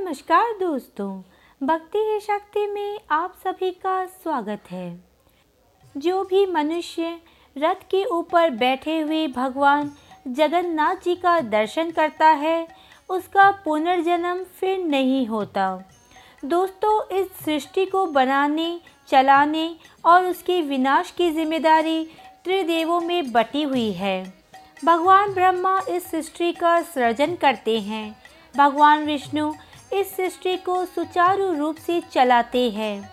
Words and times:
नमस्कार 0.00 0.52
दोस्तों, 0.58 1.10
भक्ति 1.60 1.98
है 1.98 2.18
शक्ति 2.20 2.66
में 2.66 2.98
आप 3.10 3.34
सभी 3.44 3.70
का 3.70 4.04
स्वागत 4.06 4.70
है। 4.70 5.04
जो 5.96 6.22
भी 6.24 6.44
मनुष्य 6.46 7.10
रथ 7.56 7.82
के 7.90 8.04
ऊपर 8.04 8.50
बैठे 8.50 8.98
हुए 9.00 9.26
भगवान 9.26 9.90
जगन्नाथ 10.28 11.04
जी 11.04 11.14
का 11.14 11.38
दर्शन 11.40 11.90
करता 11.90 12.28
है, 12.28 12.66
उसका 13.10 13.50
पुनर्जन्म 13.64 14.42
फिर 14.60 14.78
नहीं 14.78 15.26
होता। 15.26 15.68
दोस्तों, 16.44 17.16
इस 17.16 17.28
सृष्टि 17.44 17.86
को 17.86 18.06
बनाने, 18.06 18.80
चलाने 19.08 19.76
और 20.04 20.26
उसके 20.26 20.60
विनाश 20.62 21.10
की 21.10 21.30
ज़िम्मेदारी 21.30 22.04
त्रिदेवों 22.44 23.00
में 23.00 23.32
बटी 23.32 23.62
हुई 23.62 23.90
है। 23.92 24.22
भगवान 24.84 25.34
ब्रह्मा 25.34 25.80
इस 25.88 26.10
सृष्टि 26.10 26.52
का 26.52 26.80
सृजन 26.84 27.36
करते 27.36 27.80
हैं। 27.80 28.22
भगवान 28.54 29.04
विष्णु 29.06 29.52
इस 29.92 30.14
सृष्टि 30.16 30.56
को 30.56 30.84
सुचारू 30.86 31.52
रूप 31.54 31.76
से 31.76 32.00
चलाते 32.12 32.68
हैं। 32.70 33.10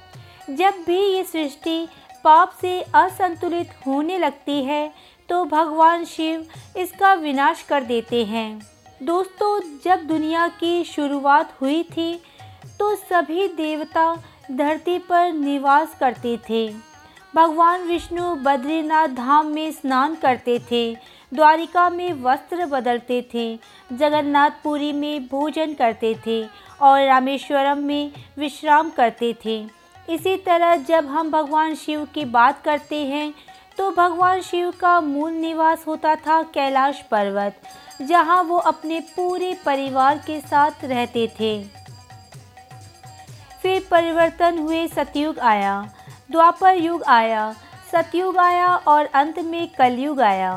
जब 0.50 0.84
भी 0.88 1.00
ये 1.00 1.24
सृष्टि 1.24 1.88
पाप 2.24 2.58
से 2.62 2.82
असंतुलित 2.96 3.70
होने 3.88 4.18
लगती 4.18 4.64
है 4.64 4.92
तो 5.30 5.44
भगवान 5.46 6.06
शिव 6.06 6.46
इसका 6.78 7.14
विनाश 7.16 7.62
कर 7.62 7.84
देते 7.84 8.24
हैं। 8.26 8.60
दोस्तों, 9.04 9.60
जब 9.86 10.08
दुनिया 10.08 10.48
की 10.50 10.84
शुरुआत 10.84 11.54
हुई 11.62 11.84
थी 11.88 12.14
तो 12.80 12.96
सभी 12.96 13.48
देवता 13.48 14.16
धरती 14.52 14.98
पर 15.00 15.32
निवास 15.34 15.98
करते 16.00 16.38
थे। 16.50 16.68
भगवान 17.36 17.82
विष्णु 17.82 18.34
बद्रीनाथ 18.36 19.08
धाम 19.08 19.48
में 19.48 19.72
स्नान 19.72 20.16
करते 20.16 20.58
थे, 20.72 20.96
द्वारिका 21.32 21.90
में 21.90 22.14
वस्त्र 22.24 22.66
बदलते 22.66 23.22
थे, 23.34 23.56
जगन्नाथपुरी 23.94 24.92
में 24.94 25.28
भोजन 25.28 25.74
करते 25.74 26.14
थे 26.26 26.42
और 26.80 27.06
रामेश्वरम 27.06 27.78
में 27.78 28.12
विश्राम 28.38 28.90
करते 28.90 29.34
थे। 29.46 29.60
इसी 30.08 30.36
तरह 30.38 30.76
जब 30.84 31.08
हम 31.08 31.32
भगवान 31.32 31.76
शिव 31.76 32.06
की 32.06 32.26
बात 32.28 32.62
करते 32.64 33.06
हैं 33.06 33.34
तो 33.78 33.90
भगवान 33.92 34.42
शिव 34.42 34.72
का 34.80 35.00
मूल 35.02 35.32
निवास 35.32 35.84
होता 35.88 36.16
था 36.18 36.42
कैलाश 36.54 37.02
पर्वत, 37.12 37.56
जहाँ 38.02 38.42
वो 38.44 38.58
अपने 38.58 39.00
पूरे 39.16 39.54
परिवार 39.66 40.18
के 40.18 40.40
साथ 40.42 40.86
रहते 40.86 41.28
थे। 41.40 41.64
फिर 43.62 43.86
परिवर्तन 43.92 44.58
हुए, 44.60 44.88
सतयुग 44.88 45.40
आया, 45.42 45.82
द्वापर 46.32 46.76
युग 46.76 47.04
आया, 47.04 47.52
सतयुग 47.92 48.38
आया 48.38 48.76
और 48.78 49.06
अंत 49.06 49.40
में 49.42 49.68
कलयुग 49.70 50.22
आया। 50.22 50.56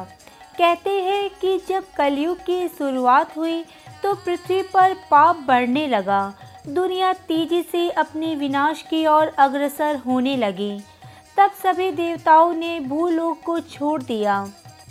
कहते 0.59 0.91
हैं 1.03 1.29
कि 1.41 1.59
जब 1.69 1.85
कलयुग 1.97 2.39
की 2.39 2.67
शुरुआत 2.69 3.37
हुई 3.37 3.63
तो 4.03 4.15
पृथ्वी 4.15 4.63
पर 4.63 4.95
पाप 5.11 5.45
बढ़ने 5.49 5.87
लगा। 5.87 6.23
दुनिया 6.69 7.13
तेज़ी 7.29 7.63
से 7.63 7.89
अपने 7.91 8.35
विनाश 8.35 8.83
की 8.83 9.07
ओर 9.07 9.33
अग्रसर 9.39 9.97
होने 9.97 10.37
लगी। 10.37 10.73
तब 11.37 11.51
सभी 11.63 11.91
देवताओं 11.91 12.53
ने 12.53 12.79
भूलोक 12.81 13.43
को 13.43 13.59
छोड़ 13.61 14.03
दिया। 14.03 14.45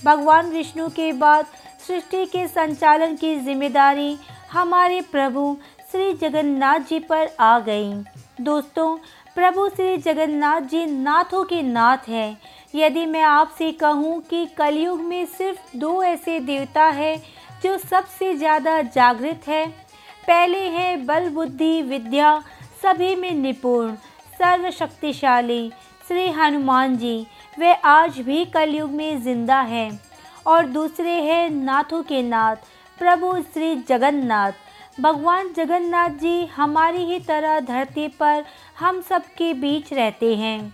भगवान 0.05 0.49
विष्णु 0.49 0.87
के 0.89 1.11
बाद 1.13 1.45
सृष्टि 1.87 2.25
के 2.25 2.47
संचालन 2.47 3.15
की 3.15 3.35
ज़िम्मेदारी 3.35 4.17
हमारे 4.51 5.01
प्रभु 5.01 5.55
श्री 5.91 6.13
जगन्नाथ 6.13 6.79
जी 6.79 6.99
पर 6.99 7.29
आ 7.39 7.59
गई। 7.59 7.93
दोस्तों, 8.41 8.97
प्रभु 9.35 9.67
श्री 9.69 9.97
जगन्नाथ 9.97 10.61
जी 10.61 10.85
नाथों 10.85 11.43
के 11.43 11.61
नाथ 11.61 12.09
हैं। 12.09 12.37
यदि 12.75 13.05
मैं 13.05 13.21
आपसे 13.21 13.71
कहूँ 13.71 14.19
कि 14.21 14.45
कलयुग 14.57 15.01
में 15.01 15.25
सिर्फ़ 15.27 15.77
दो 15.77 16.01
ऐसे 16.03 16.39
देवता 16.39 16.85
हैं 16.85 17.15
जो 17.63 17.77
सबसे 17.77 18.33
ज़्यादा 18.33 18.81
जागृत 18.81 19.47
है। 19.47 19.65
पहले 20.27 20.59
है 20.69 20.95
बल 20.97 21.29
बुद्धि 21.29 21.81
विद्या, 21.81 22.39
सभी 22.83 23.15
में 23.15 23.31
निपुण, 23.31 23.91
सर्वशक्तिशाली, 24.33 25.69
श्री 26.07 26.29
हनुमान 26.29 26.97
जी। 26.97 27.25
वे 27.57 27.73
आज 27.73 28.19
भी 28.19 28.43
कलयुग 28.45 28.91
में 28.91 29.21
ज़िंदा 29.23 29.59
हैं। 29.61 29.99
और 30.45 30.65
दूसरे 30.65 31.11
हैं 31.11 31.49
नाथों 31.49 32.01
के 32.03 32.21
नाथ, 32.23 32.55
प्रभु 32.99 33.33
श्री 33.43 33.75
जगन्नाथ। 33.89 34.51
भगवान 35.01 35.53
जगन्नाथ 35.53 36.09
जी 36.09 36.45
हमारी 36.45 37.03
ही 37.05 37.19
तरह 37.19 37.59
धरती 37.59 38.07
पर 38.19 38.43
हम 38.79 39.01
सब 39.01 39.25
के 39.37 39.53
बीच 39.53 39.93
रहते 39.93 40.35
हैं। 40.35 40.73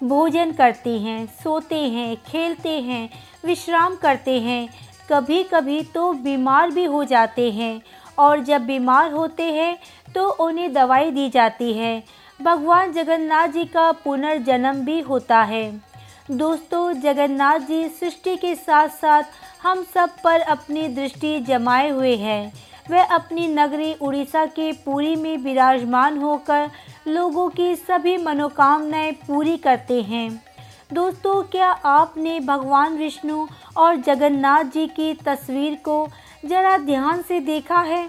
भोजन 0.00 0.52
करते 0.52 0.98
हैं, 0.98 1.26
सोते 1.42 1.80
हैं, 1.80 2.16
खेलते 2.22 2.80
हैं, 2.80 3.08
विश्राम 3.44 3.96
करते 3.96 4.38
हैं। 4.40 4.68
कभी 5.10 5.42
कभी 5.44 5.82
तो 5.94 6.12
बीमार 6.12 6.70
भी 6.70 6.84
हो 6.84 7.04
जाते 7.04 7.50
हैं 7.50 7.80
और 8.18 8.40
जब 8.40 8.66
बीमार 8.66 9.12
होते 9.12 9.42
हैं 9.42 9.76
तो 10.14 10.28
उन्हें 10.28 10.72
दवाई 10.72 11.10
दी 11.10 11.28
जाती 11.30 11.72
है। 11.72 12.02
भगवान 12.42 12.92
जगन्नाथ 12.92 13.48
जी 13.48 13.64
का 13.64 13.90
पुनर्जन्म 13.92 14.84
भी 14.84 15.00
होता 15.00 15.42
है। 15.42 15.70
दोस्तों, 16.30 16.92
जगन्नाथ 16.92 17.58
जी 17.58 17.88
सृष्टि 17.88 18.36
के 18.36 18.54
साथ 18.54 18.88
साथ 18.88 19.22
हम 19.62 19.82
सब 19.94 20.10
पर 20.24 20.40
अपनी 20.40 20.88
दृष्टि 20.88 21.38
जमाए 21.40 21.88
हुए 21.90 22.16
हैं। 22.16 22.52
वह 22.90 23.04
अपनी 23.04 23.46
नगरी 23.48 23.92
उड़ीसा 23.94 24.44
के 24.46 24.72
पुरी 24.84 25.14
में 25.16 25.36
विराजमान 25.38 26.18
होकर 26.18 26.70
लोगों 27.08 27.48
की 27.48 27.74
सभी 27.76 28.16
मनोकामनाएँ 28.16 29.12
पूरी 29.12 29.56
करते 29.56 30.00
हैं। 30.02 30.45
दोस्तों, 30.90 31.42
क्या 31.42 31.68
आपने 31.68 32.38
भगवान 32.40 32.96
विष्णु 32.96 33.46
और 33.76 33.96
जगन्नाथ 33.96 34.64
जी 34.64 34.86
की 34.88 35.12
तस्वीर 35.24 35.74
को 35.84 36.06
ज़रा 36.44 36.76
ध्यान 36.78 37.22
से 37.22 37.38
देखा 37.40 37.78
है? 37.78 38.08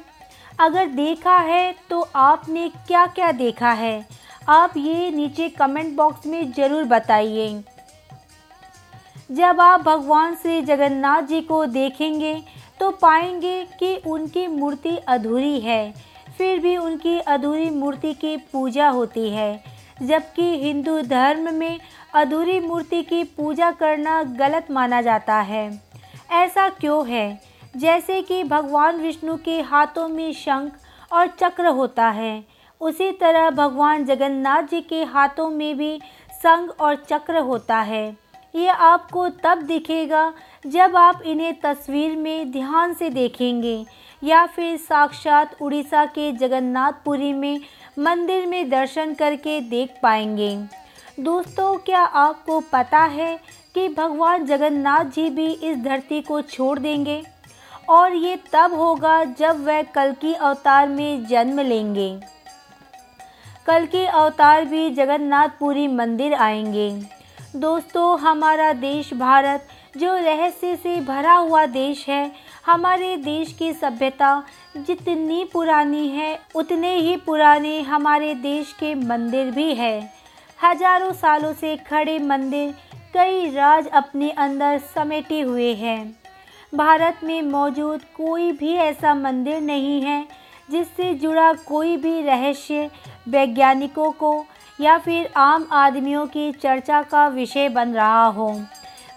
अगर 0.59 0.87
देखा 0.87 1.37
है 1.37 1.75
तो 1.89 2.01
आपने 2.15 2.67
क्या 2.87 3.05
क्या 3.07 3.31
देखा 3.31 3.71
है? 3.71 4.05
आप 4.49 4.77
ये 4.77 5.09
नीचे 5.11 5.47
कमेंट 5.49 5.95
बॉक्स 5.95 6.27
में 6.27 6.51
ज़रूर 6.53 6.83
बताइए। 6.85 7.63
जब 9.31 9.61
आप 9.61 9.81
भगवान 9.81 10.35
श्री 10.35 10.61
जगन्नाथ 10.63 11.21
जी 11.23 11.41
को 11.41 11.65
देखेंगे 11.67 12.35
तो 12.79 12.91
पाएँगे 12.91 13.63
कि 13.79 13.95
उनकी 14.07 14.45
मूर्ति 14.49 14.95
अधूरी 15.07 15.59
है। 15.59 15.93
फिर 16.37 16.59
भी 16.59 16.77
उनकी 16.77 17.17
अधूरी 17.19 17.69
मूर्ति 17.71 18.13
की 18.13 18.37
पूजा 18.53 18.89
होती 18.89 19.29
है, 19.29 19.77
जबकि 19.99 20.43
हिंदू 20.59 21.01
धर्म 21.01 21.53
में 21.53 21.79
अधूरी 22.13 22.59
मूर्ति 22.59 23.03
की 23.03 23.23
पूजा 23.23 23.71
करना 23.71 24.23
गलत 24.23 24.67
माना 24.71 25.01
जाता 25.01 25.35
है। 25.35 25.81
ऐसा 26.31 26.69
क्यों 26.69 27.07
है? 27.07 27.41
जैसे 27.77 28.21
कि 28.21 28.43
भगवान 28.43 28.97
विष्णु 28.97 29.37
के 29.37 29.61
हाथों 29.61 30.07
में 30.07 30.33
शंख 30.33 30.71
और 31.13 31.27
चक्र 31.27 31.65
होता 31.65 32.09
है, 32.09 32.43
उसी 32.81 33.11
तरह 33.11 33.49
भगवान 33.49 34.05
जगन्नाथ 34.05 34.63
जी 34.63 34.81
के 34.81 35.03
हाथों 35.03 35.49
में 35.49 35.77
भी 35.77 35.99
संग 36.33 36.69
और 36.69 36.95
चक्र 36.95 37.37
होता 37.37 37.77
है। 37.77 38.17
ये 38.55 38.67
आपको 38.67 39.29
तब 39.29 39.61
दिखेगा 39.61 40.33
जब 40.67 40.95
आप 40.97 41.21
इन्हें 41.21 41.53
तस्वीर 41.59 42.15
में 42.15 42.51
ध्यान 42.51 42.93
से 42.93 43.09
देखेंगे, 43.09 43.85
या 44.23 44.45
फिर 44.45 44.77
साक्षात 44.77 45.61
उड़ीसा 45.61 46.05
के 46.05 46.31
जगन्नाथपुरी 46.31 47.33
में 47.33 47.61
मंदिर 47.99 48.45
में 48.45 48.69
दर्शन 48.69 49.13
करके 49.13 49.61
देख 49.61 49.95
पाएँगे। 50.03 50.57
दोस्तों, 51.19 51.77
क्या 51.77 52.01
आपको 52.01 52.59
पता 52.59 52.99
है 52.99 53.39
कि 53.75 53.89
भगवान 53.89 54.45
जगन्नाथ 54.45 55.05
जी 55.05 55.29
भी 55.29 55.51
इस 55.51 55.77
धरती 55.77 56.21
को 56.21 56.41
छोड़ 56.41 56.79
देंगे? 56.79 57.23
और 57.89 58.13
ये 58.13 58.39
तब 58.53 58.73
होगा 58.73 59.23
जब 59.23 59.65
वह 59.65 59.81
कल 59.81 60.13
की 60.13 60.33
अवतार 60.33 60.87
में 60.87 61.25
जन्म 61.25 61.59
लेंगे। 61.59 62.19
कल 63.67 63.85
के 63.85 64.07
अवतार 64.07 64.65
भी 64.65 64.89
जगन्नाथपुरी 64.89 65.87
मंदिर 65.87 66.33
आएँगे। 66.33 67.01
दोस्तों, 67.55 68.19
हमारा 68.19 68.73
देश 68.73 69.13
भारत, 69.13 69.67
जो 69.97 70.13
रहस्य 70.13 70.75
से 70.75 71.01
भरा 71.01 71.33
हुआ 71.33 71.65
देश 71.65 72.09
है, 72.09 72.31
हमारे 72.65 73.17
देश 73.17 73.53
की 73.53 73.73
सभ्यता 73.73 74.43
जितनी 74.77 75.49
पुरानी 75.53 76.07
है, 76.07 76.39
उतने 76.55 76.95
ही 76.95 77.17
पुराने 77.17 77.81
हमारे 77.81 78.33
देश 78.33 78.73
के 78.73 78.95
मंदिर 78.95 79.51
भी 79.51 79.75
है। 79.75 80.26
हज़ारों 80.59 81.11
सालों 81.13 81.53
से 81.53 81.75
खड़े 81.89 82.17
मंदिर 82.19 82.73
कई 83.13 83.49
राज 83.51 83.87
अपने 83.87 84.29
अंदर 84.31 84.77
समेटे 84.95 85.39
हुए 85.41 85.73
हैं। 85.75 86.15
भारत 86.73 87.19
में 87.23 87.41
मौजूद 87.41 88.01
कोई 88.15 88.51
भी 88.51 88.73
ऐसा 88.75 89.13
मंदिर 89.15 89.61
नहीं 89.61 90.01
है 90.01 90.25
जिससे 90.69 91.13
जुड़ा 91.13 91.51
कोई 91.67 91.95
भी 91.97 92.21
रहस्य 92.21 92.89
वैज्ञानिकों 93.27 94.11
को 94.13 94.33
या 94.79 94.97
फिर 94.97 95.29
आम 95.37 95.67
आदमियों 95.73 96.25
की 96.27 96.51
चर्चा 96.53 97.01
का 97.03 97.27
विषय 97.27 97.69
बन 97.69 97.93
रहा 97.93 98.25
हो। 98.27 98.49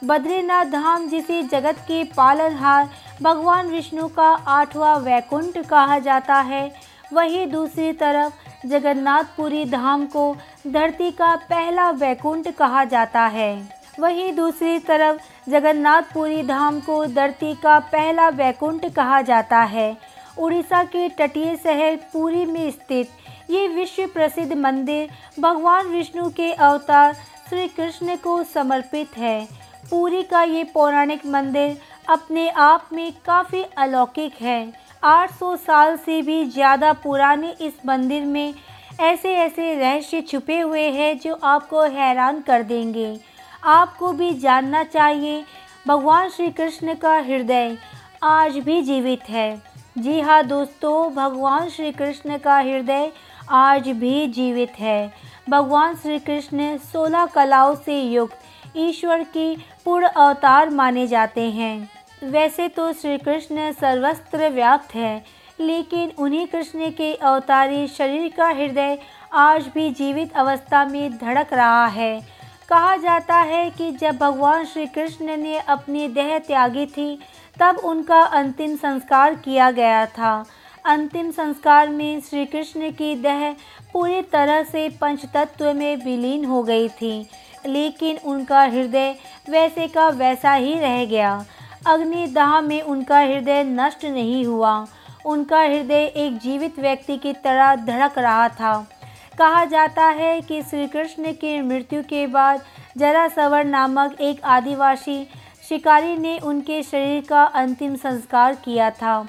बद्रीनाथ 0.05 0.67
धाम 0.67 1.09
जिसे 1.09 1.43
जगत 1.43 1.85
के 1.89 2.03
पालनहार 2.17 2.89
भगवान 3.23 3.71
विष्णु 3.71 4.09
का 4.09 4.29
आठवां 4.49 4.97
वैकुंठ 5.01 5.59
कहा 5.69 5.99
जाता 5.99 6.41
है, 6.43 6.71
वहीं 7.13 7.47
दूसरी 7.47 7.93
तरफ़ 7.95 8.49
जगन्नाथपुरी 8.65 9.65
धाम 9.65 10.05
को 10.07 10.35
धरती 10.67 11.11
का 11.11 11.35
पहला 11.51 11.91
वैकुंठ 11.91 12.49
कहा 12.49 12.85
जाता 12.85 13.21
है। 13.27 13.81
वहीं 14.01 14.33
दूसरी 14.33 14.79
तरफ़ 14.79 15.51
जगन्नाथपुरी 15.51 16.43
धाम 16.43 16.81
को 16.81 17.05
धरती 17.07 17.55
का 17.55 17.79
पहला 17.93 18.29
वैकुंठ 18.29 18.85
कहा 18.95 19.21
जाता 19.23 19.61
है। 19.61 19.97
उड़ीसा 20.39 20.83
के 20.85 21.09
तटीय 21.09 21.57
शहर 21.57 21.97
पुरी 22.13 22.45
में 22.45 22.71
स्थित 22.71 23.51
ये 23.51 23.67
विश्व 23.69 24.07
प्रसिद्ध 24.07 24.53
मंदिर 24.53 25.09
भगवान 25.41 25.87
विष्णु 25.87 26.29
के 26.31 26.53
अवतार 26.53 27.15
श्री 27.49 27.67
कृष्ण 27.69 28.17
को 28.17 28.43
समर्पित 28.45 29.17
है। 29.17 29.49
पुरी 29.91 30.23
का 30.23 30.43
ये 30.43 30.65
पौराणिक 30.65 31.27
मंदिर 31.27 31.77
अपने 32.09 32.49
आप 32.49 32.89
में 32.93 33.13
काफ़ी 33.27 33.63
अलौकिक 33.79 34.35
है। 34.41 34.61
800 35.03 35.57
साल 35.57 35.97
से 35.97 36.21
भी 36.23 36.45
ज़्यादा 36.47 36.93
पुराने 36.95 37.51
इस 37.61 37.73
मंदिर 37.87 38.25
में 38.25 38.55
ऐसे 39.01 39.35
ऐसे 39.37 39.75
रहस्य 39.75 40.21
छुपे 40.23 40.59
हुए 40.61 40.89
हैं 40.91 41.19
जो 41.19 41.35
आपको 41.35 41.83
हैरान 41.85 42.41
कर 42.41 42.63
देंगे। 42.63 43.19
आपको 43.65 44.13
भी 44.13 44.33
जानना 44.35 44.83
चाहिए, 44.85 45.43
भगवान 45.87 46.29
श्री 46.29 46.51
कृष्ण 46.51 46.95
का 46.95 47.17
हृदय 47.19 47.77
आज 48.23 48.59
भी 48.59 48.81
जीवित 48.83 49.29
है। 49.29 49.63
जी 49.99 50.21
हाँ 50.21 50.43
दोस्तों, 50.47 51.13
भगवान 51.15 51.69
श्री 51.69 51.93
कृष्ण 51.93 52.39
का 52.39 52.59
हृदय 52.59 53.11
आज 53.51 53.89
भी 53.91 54.27
जीवित 54.29 54.79
है। 54.79 55.13
भगवान 55.51 55.95
श्री 55.97 56.19
कृष्ण 56.19 56.77
सोलह 56.83 57.27
कलाओं 57.27 57.75
से 57.77 58.01
युक्त 58.03 58.77
ईश्वर 58.77 59.23
की 59.27 59.57
पूर्ण 59.85 60.07
अवतार 60.07 60.71
माने 60.71 61.07
जाते 61.07 61.51
हैं। 61.51 61.89
वैसे 62.23 62.67
तो 62.69 62.93
श्री 62.93 63.17
कृष्ण 63.19 63.71
सर्वस्त्र 63.73 64.49
व्याप्त 64.49 64.95
है, 64.95 65.23
लेकिन 65.61 66.13
उन्हीं 66.19 66.47
कृष्ण 66.47 66.91
के 66.91 67.13
अवतारी 67.15 67.87
शरीर 67.89 68.31
का 68.37 68.49
हृदय 68.49 68.99
आज 69.33 69.67
भी 69.75 69.91
जीवित 69.91 70.37
अवस्था 70.37 70.85
में 70.85 71.17
धड़क 71.19 71.53
रहा 71.53 71.87
है। 71.87 72.21
कहा 72.69 72.97
जाता 72.97 73.37
है 73.37 73.69
कि 73.71 73.91
जब 73.93 74.19
भगवान 74.19 74.65
श्री 74.65 74.87
कृष्ण 74.87 75.37
ने 75.37 75.59
अपनी 75.59 76.09
देह 76.09 76.39
त्यागी 76.39 76.87
थी, 76.87 77.19
तब 77.57 77.77
उनका 77.85 78.21
अंतिम 78.21 78.77
संस्कार 78.77 79.35
किया 79.35 79.71
गया 79.71 80.05
था। 80.09 80.45
अंतिम 80.85 81.31
संस्कार 81.31 81.89
में 81.89 82.21
श्री 82.21 82.45
कृष्ण 82.47 82.91
की 82.91 83.15
देह 83.15 83.51
पूरी 83.93 84.21
तरह 84.23 84.63
से 84.63 84.89
पंचतत्व 85.01 85.73
में 85.73 86.05
विलीन 86.05 86.45
हो 86.45 86.63
गई 86.63 86.89
थी, 86.91 87.27
लेकिन 87.67 88.19
उनका 88.25 88.63
हृदय 88.63 89.15
वैसे 89.51 89.87
का 89.89 90.09
वैसा 90.11 90.53
ही 90.53 90.75
रह 90.75 91.05
गया। 91.05 91.45
अग्निदाह 91.87 92.61
में 92.61 92.83
उनका 92.83 93.21
हृदय 93.21 93.65
नष्ट 93.65 94.05
नहीं 94.05 94.47
हुआ। 94.47 94.87
उनका 95.27 95.61
हृदय 95.61 96.05
एक 96.05 96.39
जीवित 96.39 96.79
व्यक्ति 96.79 97.17
की 97.17 97.33
तरह 97.33 97.75
धड़क 97.75 98.19
रहा 98.19 98.49
था। 98.49 98.91
कहा 99.39 99.65
जाता 99.65 100.05
है 100.05 100.41
कि 100.41 100.63
श्री 100.63 100.87
कृष्ण 100.87 101.33
की 101.33 101.63
मृत्यु 101.63 102.03
के 102.03 102.27
बाद 102.27 102.63
जरासवर 102.97 103.65
नामक 103.65 104.21
एक 104.21 104.45
आदिवासी 104.45 105.29
शिकारी 105.69 106.17
ने 106.17 106.39
उनके 106.39 106.83
शरीर 106.83 107.25
का 107.29 107.43
अंतिम 107.43 107.95
संस्कार 107.97 108.55
किया 108.55 108.91
था। 108.91 109.29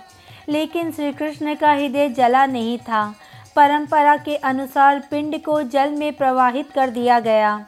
लेकिन 0.49 0.91
श्री 0.91 1.11
कृष्ण 1.11 1.55
का 1.55 1.71
हृदय 1.71 2.09
जला 2.09 2.45
नहीं 2.45 2.77
था। 2.77 3.15
परंपरा 3.55 4.17
के 4.17 4.35
अनुसार 4.35 5.07
पिंड 5.11 5.43
को 5.43 5.63
जल 5.63 5.91
में 5.91 6.13
प्रवाहित 6.13 6.71
कर 6.71 6.89
दिया 6.89 7.19
गया। 7.19 7.65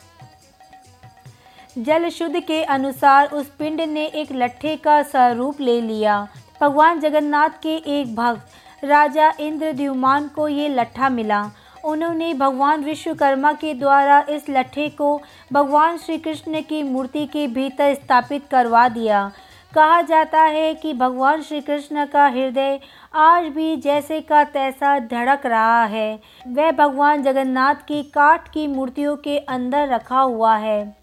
जल 1.77 2.09
शुद्ध 2.09 2.39
के 2.39 2.63
अनुसार 2.63 3.27
उस 3.27 3.45
पिंड 3.49 3.81
ने 3.81 4.05
एक 4.05 4.31
लट्ठे 4.31 4.75
का 4.75 5.01
स्वरूप 5.01 5.61
ले 5.61 5.81
लिया। 5.81 6.27
भगवान 6.61 6.99
जगन्नाथ 6.99 7.49
के 7.49 7.75
एक 7.99 8.15
भक्त, 8.15 8.83
राजा 8.83 9.31
इंद्रद्युमान 9.39 10.27
को 10.27 10.47
ये 10.47 10.67
लट्ठा 10.69 11.09
मिला। 11.09 11.51
उन्होंने 11.85 12.33
भगवान 12.33 12.83
विश्वकर्मा 12.83 13.53
के 13.53 13.73
द्वारा 13.73 14.25
इस 14.29 14.49
लट्ठे 14.49 14.89
को 14.89 15.21
भगवान 15.53 15.97
श्री 15.97 16.17
कृष्ण 16.17 16.61
की 16.61 16.83
मूर्ति 16.83 17.25
के 17.25 17.47
भीतर 17.47 17.93
स्थापित 17.93 18.47
करवा 18.51 18.87
दिया। 18.89 19.31
कहा 19.75 20.01
जाता 20.01 20.41
है 20.41 20.73
कि 20.73 20.93
भगवान 20.93 21.41
श्री 21.41 21.61
कृष्ण 21.61 22.05
का 22.05 22.27
हृदय 22.27 22.79
आज 23.15 23.45
भी 23.45 23.77
जैसे 23.77 24.21
का 24.21 24.43
तैसा 24.43 24.99
धड़क 24.99 25.45
रहा 25.45 25.85
है। 25.85 26.19
वह 26.47 26.71
भगवान 26.71 27.23
जगन्नाथ 27.23 27.75
की 27.75 28.03
काठ 28.03 28.49
की 28.49 28.67
मूर्तियों 28.67 29.15
के 29.17 29.37
अंदर 29.37 29.87
रखा 29.87 30.19
हुआ 30.19 30.55
है। 30.55 31.02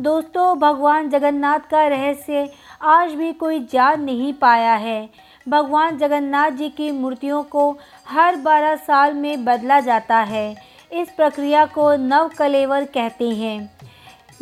दोस्तों, 0.00 0.58
भगवान 0.58 1.08
जगन्नाथ 1.10 1.58
का 1.58 1.86
रहस्य 1.86 2.50
आज 2.82 3.12
भी 3.12 3.32
कोई 3.32 3.60
जान 3.72 4.02
नहीं 4.02 4.32
पाया 4.32 4.74
है। 4.74 5.08
भगवान 5.48 5.98
जगन्नाथ 5.98 6.50
जी 6.50 6.68
की 6.68 6.90
मूर्तियों 6.90 7.42
को 7.42 7.78
हर 8.08 8.36
बारह 8.36 8.76
साल 8.76 9.14
में 9.14 9.44
बदला 9.44 9.80
जाता 9.80 10.18
है। 10.18 10.56
इस 10.92 11.10
प्रक्रिया 11.10 11.66
को 11.66 11.96
नव 11.96 12.30
कलेवर 12.38 12.84
कहते 12.84 13.30
हैं। 13.30 13.70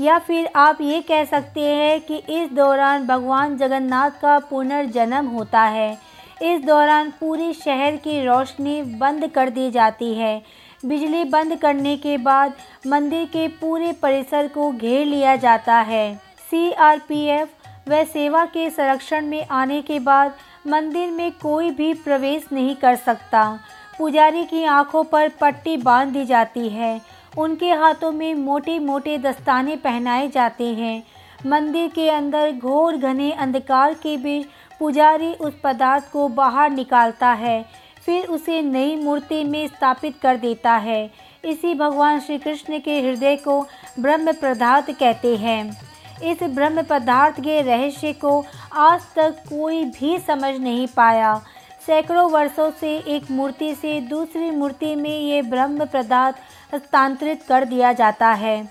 या 0.00 0.18
फिर 0.18 0.50
आप 0.56 0.78
ये 0.80 1.00
कह 1.00 1.24
सकते 1.24 1.60
हैं 1.60 2.00
कि 2.00 2.16
इस 2.16 2.52
दौरान 2.52 3.06
भगवान 3.06 3.56
जगन्नाथ 3.56 4.10
का 4.10 4.38
पुनर्जन्म 4.38 5.26
होता 5.26 5.62
है। 5.62 5.98
इस 6.42 6.64
दौरान 6.64 7.10
पूरी 7.10 7.52
शहर 7.52 7.96
की 7.96 8.24
रोशनी 8.24 8.82
बंद 8.82 9.26
कर 9.26 9.50
दी 9.50 9.70
जाती 9.70 10.14
है। 10.14 10.63
बिजली 10.84 11.24
बंद 11.24 11.56
करने 11.56 11.96
के 11.96 12.16
बाद 12.18 12.52
मंदिर 12.86 13.24
के 13.24 13.48
पूरे 13.48 13.92
परिसर 13.92 14.48
को 14.48 14.70
घेर 14.72 15.06
लिया 15.06 15.36
जाता 15.36 15.76
है। 15.80 16.14
सीआरपीएफ 16.50 17.48
व 17.88 18.04
सेवा 18.04 18.44
के 18.44 18.70
संरक्षण 18.70 19.26
में 19.26 19.46
आने 19.46 19.80
के 19.82 19.98
बाद 19.98 20.34
मंदिर 20.66 21.10
में 21.10 21.32
कोई 21.32 21.70
भी 21.70 21.92
प्रवेश 21.94 22.46
नहीं 22.52 22.74
कर 22.76 22.96
सकता। 22.96 23.60
पुजारी 23.98 24.44
की 24.44 24.64
आँखों 24.64 25.04
पर 25.04 25.28
पट्टी 25.28 25.76
बाँध 25.76 26.08
दी 26.08 26.24
जाती 26.24 26.68
है। 26.68 27.00
उनके 27.38 27.70
हाथों 27.70 28.12
में 28.12 28.34
मोटे 28.34 28.78
मोटे 28.78 29.18
दस्ताने 29.18 29.76
पहनाए 29.76 30.28
जाते 30.28 30.66
हैं। 30.74 31.02
मंदिर 31.46 31.88
के 31.88 32.08
अंदर 32.10 32.52
घोर 32.52 32.96
घने 32.96 33.32
अंधकार 33.32 33.94
के 33.94 34.16
बीच 34.16 34.46
पुजारी 34.78 35.32
उस 35.34 35.54
पदार्थ 35.64 36.10
को 36.12 36.28
बाहर 36.28 36.70
निकालता 36.70 37.32
है। 37.32 37.83
फिर 38.06 38.26
उसे 38.26 38.60
नई 38.62 38.96
मूर्ति 38.96 39.42
में 39.44 39.66
स्थापित 39.68 40.18
कर 40.22 40.36
देता 40.36 40.72
है। 40.72 41.10
इसी 41.44 41.74
भगवान 41.74 42.20
श्री 42.20 42.38
कृष्ण 42.38 42.78
के 42.78 43.00
हृदय 43.00 43.36
को 43.36 43.60
ब्रह्म 44.00 44.32
पदार्थ 44.32 44.90
कहते 44.90 45.36
हैं। 45.36 45.76
इस 46.22 46.42
ब्रह्म 46.42 46.82
पदार्थ 46.82 47.40
के 47.40 47.60
रहस्य 47.62 48.12
को 48.12 48.44
आज 48.72 49.02
तक 49.16 49.42
कोई 49.48 49.84
भी 49.84 50.18
समझ 50.18 50.54
नहीं 50.54 50.86
पाया। 50.86 51.34
सैकड़ों 51.86 52.30
वर्षों 52.30 52.70
से 52.70 52.96
एक 53.08 53.30
मूर्ति 53.30 53.74
से 53.74 54.00
दूसरी 54.00 54.50
मूर्ति 54.50 54.94
में 54.94 55.10
ये 55.10 55.42
ब्रह्म 55.42 55.84
पदार्थ 55.84 56.36
हस्तांतरित 56.74 57.42
कर 57.42 57.64
दिया 57.64 57.92
जाता 57.92 58.30
है। 58.32 58.64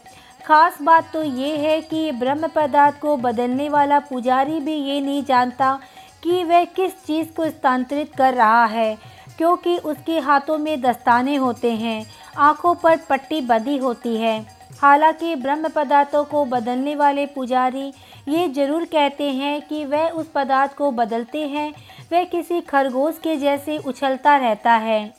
खास 0.45 0.77
बात 0.81 1.12
तो 1.13 1.24
ये 1.24 1.56
है 1.57 1.80
कि 1.81 2.12
ब्रह्म 2.12 2.47
पदार्थ 2.47 3.00
को 3.00 3.18
बदलने 3.18 3.69
वाला 3.69 4.00
पुजारी 4.00 4.59
भी 4.59 4.74
ये 4.74 5.00
नहीं 5.01 5.24
जानता 5.24 5.80
कि 6.24 6.44
वह 6.44 6.63
किस 6.65 6.94
चीज़ 7.06 7.31
को 7.33 7.50
स्थानांतरित 7.50 8.15
कर 8.15 8.33
रहा 8.33 8.65
है। 8.65 8.97
क्योंकि 9.38 9.77
उसके 9.77 10.19
हाथों 10.19 10.57
में 10.57 10.81
दस्ताने 10.81 11.35
होते 11.35 11.71
हैं। 11.71 12.06
आँखों 12.37 12.73
पर 12.75 12.97
पट्टी 13.09 13.42
बंधी 13.42 13.78
होती 13.78 14.16
है। 14.18 14.40
हालाँकि 14.81 15.35
ब्रह्म 15.35 15.69
पदार्थों 15.69 16.23
को 16.23 16.44
बदलने 16.45 16.95
वाले 16.95 17.25
पुजारी 17.25 17.92
ये 18.28 18.47
ज़रूर 18.47 18.85
कहते 18.85 19.30
हैं 19.31 19.61
कि 19.61 19.83
वह 19.85 20.09
उस 20.09 20.28
पदार्थ 20.35 20.73
को 20.73 20.92
बदलते 20.92 21.47
हैं। 21.47 21.73
वह 22.11 22.23
किसी 22.23 22.61
खरगोश 22.61 23.19
के 23.23 23.35
जैसे 23.37 23.78
उछलता 23.78 24.35
रहता 24.37 24.73
है। 24.73 25.13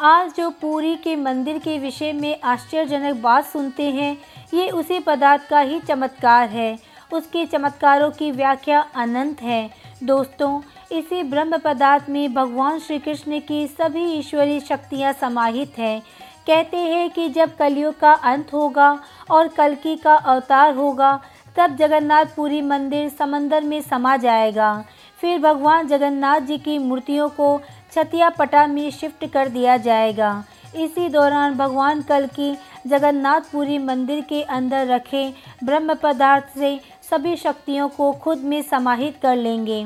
आज 0.00 0.32
जो 0.36 0.48
पूरी 0.50 0.94
के 0.96 1.16
मंदिर 1.16 1.58
के 1.58 1.78
विषय 1.78 2.12
में 2.12 2.40
आश्चर्यजनक 2.40 3.16
बात 3.16 3.44
सुनते 3.44 3.90
हैं, 3.90 4.16
ये 4.54 4.68
उसी 4.70 4.98
पदार्थ 5.00 5.48
का 5.48 5.60
ही 5.60 5.80
चमत्कार 5.80 6.48
है। 6.48 6.78
उसके 7.12 7.44
चमत्कारों 7.46 8.10
की 8.10 8.30
व्याख्या 8.30 8.80
अनंत 8.94 9.42
है। 9.42 9.70
दोस्तों 10.02 10.60
इसी 10.90 11.22
ब्रह्म 11.22 11.58
पदार्थ 11.58 12.08
में 12.08 12.34
भगवान 12.34 12.78
श्री 12.78 12.98
कृष्ण 12.98 13.38
की 13.40 13.66
सभी 13.68 14.04
ईश्वरीय 14.12 14.60
शक्तियाँ 14.60 15.12
समाहित 15.12 15.78
हैं। 15.78 16.00
कहते 16.46 16.76
हैं 16.76 17.08
कि 17.10 17.28
जब 17.28 17.56
कलयुग 17.56 17.98
का 17.98 18.12
अंत 18.12 18.52
होगा 18.52 18.90
और 19.30 19.48
कलकी 19.48 19.96
का 19.96 20.14
अवतार 20.14 20.74
होगा, 20.74 21.20
तब 21.56 21.76
जगन्नाथपुरी 21.76 22.60
मंदिर 22.62 23.08
समंदर 23.08 23.64
में 23.64 23.80
समा 23.80 24.16
जाएगा। 24.16 24.84
फिर 25.20 25.38
भगवान 25.38 25.88
जगन्नाथ 25.88 26.40
जी 26.40 26.58
की 26.58 26.78
मूर्तियों 26.78 27.28
को 27.28 27.60
छतिया 27.92 28.30
पटा 28.30 28.66
में 28.66 28.90
शिफ्ट 28.90 29.26
कर 29.26 29.48
दिया 29.48 29.76
जाएगा। 29.76 30.44
इसी 30.76 31.08
दौरान 31.08 31.54
भगवान 31.54 32.02
कल 32.02 32.26
की 32.26 32.56
जगन्नाथपुरी 32.86 33.78
मंदिर 33.78 34.20
के 34.20 34.42
अंदर 34.42 34.86
रखे 34.86 35.28
ब्रह्म 35.64 35.94
पदार्थ 35.94 36.58
से 36.58 36.78
सभी 37.10 37.36
शक्तियों 37.36 37.88
को 37.88 38.12
खुद 38.14 38.38
में 38.38 38.60
समाहित 38.62 39.16
कर 39.22 39.36
लेंगे। 39.36 39.84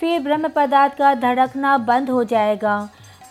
फिर 0.00 0.20
ब्रह्म 0.20 0.48
पदार्थ 0.48 0.94
का 0.94 1.14
धड़कना 1.14 1.76
बंद 1.78 2.10
हो 2.10 2.22
जाएगा। 2.24 2.78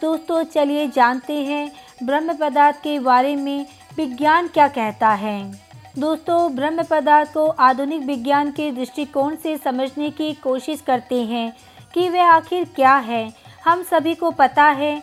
दोस्तों, 0.02 0.44
चलिए 0.44 0.88
जानते 0.88 1.34
हैं 1.34 1.72
ब्रह्म 2.04 2.34
पदार्थ 2.34 2.78
के 2.78 3.00
बारे 3.00 3.36
में 3.36 3.66
विज्ञान 3.98 4.48
क्या 4.48 4.68
कहता 4.68 5.10
है। 5.10 5.70
दोस्तों, 6.00 6.56
ब्रह्म 6.56 6.84
पदार्थ 6.84 7.34
को 7.34 7.48
आधुनिक 7.48 8.02
विज्ञान 8.02 8.52
के 8.52 8.72
दृष्टिकोण 8.72 9.36
से 9.36 9.58
समझने 9.58 10.10
की 10.10 10.34
कोशिश 10.34 10.82
करते 10.82 11.24
हैं 11.24 11.54
कि 11.94 12.10
वह 12.10 12.32
आखिर 12.32 12.68
क्या 12.76 12.96
है। 12.96 13.32
हम 13.66 13.84
सभी 13.84 14.14
को 14.16 14.32
पता 14.32 14.64
है 14.64 15.02